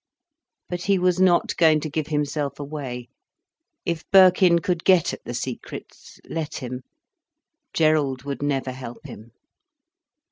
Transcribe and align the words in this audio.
But 0.67 0.85
he 0.85 0.97
was 0.97 1.19
not 1.19 1.55
going 1.57 1.79
to 1.81 1.89
give 1.91 2.07
himself 2.07 2.59
away. 2.59 3.07
If 3.85 4.03
Birkin 4.09 4.57
could 4.57 4.83
get 4.83 5.13
at 5.13 5.23
the 5.25 5.35
secrets, 5.35 6.19
let 6.27 6.55
him. 6.55 6.81
Gerald 7.71 8.23
would 8.23 8.41
never 8.41 8.71
help 8.71 9.05
him. 9.05 9.31